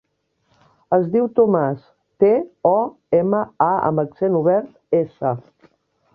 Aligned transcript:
Es 0.95 1.03
diu 1.15 1.27
Tomàs: 1.39 1.83
te, 2.23 2.31
o, 2.73 2.73
ema, 3.19 3.43
a 3.67 3.69
amb 3.91 4.05
accent 4.07 4.41
obert, 4.43 4.75
essa. 5.05 5.37